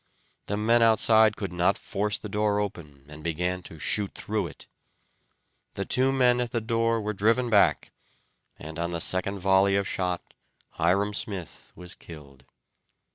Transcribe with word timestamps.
The 0.47 0.57
men 0.57 0.81
outside 0.81 1.37
could 1.37 1.53
not 1.53 1.77
force 1.77 2.17
the 2.17 2.27
door 2.27 2.59
open, 2.59 3.05
and 3.07 3.23
began 3.23 3.61
to 3.61 3.77
shoot 3.77 4.15
through 4.15 4.47
it. 4.47 4.65
The 5.75 5.85
two 5.85 6.11
men 6.11 6.41
at 6.41 6.49
the 6.49 6.59
door 6.59 6.99
were 6.99 7.13
driven 7.13 7.51
back, 7.51 7.91
and 8.57 8.79
on 8.79 8.89
the 8.89 8.99
second 8.99 9.37
volley 9.41 9.75
of 9.75 9.87
shot 9.87 10.33
Hyrum 10.79 11.13
Smith 11.13 11.71
was 11.75 11.93
killed. 11.93 12.45